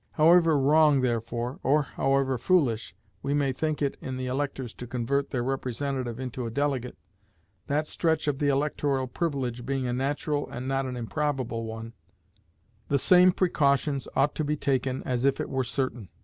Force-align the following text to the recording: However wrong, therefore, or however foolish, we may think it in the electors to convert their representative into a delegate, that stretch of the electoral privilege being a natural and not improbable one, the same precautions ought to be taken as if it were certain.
However 0.13 0.57
wrong, 0.57 1.01
therefore, 1.01 1.59
or 1.61 1.83
however 1.83 2.39
foolish, 2.39 2.95
we 3.21 3.35
may 3.35 3.51
think 3.53 3.83
it 3.83 3.97
in 4.01 4.17
the 4.17 4.25
electors 4.25 4.73
to 4.73 4.87
convert 4.87 5.29
their 5.29 5.43
representative 5.43 6.19
into 6.19 6.47
a 6.47 6.49
delegate, 6.49 6.97
that 7.67 7.85
stretch 7.85 8.27
of 8.27 8.39
the 8.39 8.47
electoral 8.47 9.05
privilege 9.05 9.63
being 9.63 9.85
a 9.85 9.93
natural 9.93 10.49
and 10.49 10.67
not 10.67 10.87
improbable 10.87 11.65
one, 11.65 11.93
the 12.87 12.97
same 12.97 13.31
precautions 13.31 14.07
ought 14.15 14.33
to 14.33 14.43
be 14.43 14.57
taken 14.57 15.03
as 15.03 15.23
if 15.23 15.39
it 15.39 15.49
were 15.51 15.63
certain. 15.63 16.09